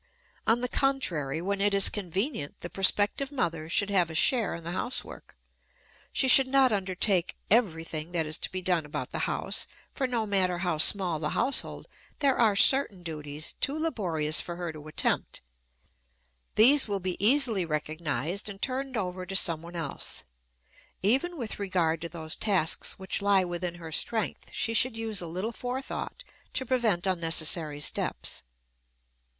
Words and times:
On 0.47 0.61
the 0.61 0.67
contrary, 0.67 1.43
when 1.43 1.61
it 1.61 1.75
is 1.75 1.87
convenient, 1.87 2.61
the 2.61 2.71
prospective 2.71 3.31
mother 3.31 3.69
should 3.69 3.91
have 3.91 4.09
a 4.09 4.15
share 4.15 4.55
in 4.55 4.63
the 4.63 4.71
housework. 4.71 5.37
She 6.11 6.27
should 6.27 6.47
not 6.47 6.71
undertake 6.71 7.35
everything 7.51 8.11
that 8.13 8.25
is 8.25 8.39
to 8.39 8.51
be 8.51 8.63
done 8.63 8.83
about 8.83 9.11
the 9.11 9.19
house, 9.29 9.67
for 9.93 10.07
no 10.07 10.25
matter 10.25 10.57
how 10.65 10.79
small 10.79 11.19
the 11.19 11.29
household 11.37 11.87
there 12.17 12.35
are 12.35 12.55
certain 12.55 13.03
duties 13.03 13.53
too 13.61 13.77
laborious 13.77 14.41
for 14.41 14.55
her 14.55 14.73
to 14.73 14.87
attempt; 14.87 15.41
these 16.55 16.87
will 16.87 16.99
be 16.99 17.15
easily 17.23 17.63
recognized 17.63 18.49
and 18.49 18.59
turned 18.59 18.97
over 18.97 19.23
to 19.27 19.35
someone 19.35 19.75
else. 19.75 20.23
Even 21.03 21.37
with 21.37 21.59
regard 21.59 22.01
to 22.01 22.09
those 22.09 22.35
tasks 22.35 22.97
which 22.97 23.21
lie 23.21 23.43
within 23.43 23.75
her 23.75 23.91
strength 23.91 24.49
she 24.51 24.73
should 24.73 24.97
use 24.97 25.21
a 25.21 25.27
little 25.27 25.51
forethought 25.51 26.23
to 26.53 26.65
prevent 26.65 27.05
unnecessary 27.05 27.79
steps. 27.79 28.41